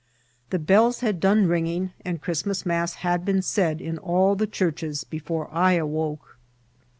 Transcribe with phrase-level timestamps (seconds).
[0.49, 5.03] The bells had done ringing, and Christmas mass had been said in all the churches
[5.07, 6.39] beicnre I awoke.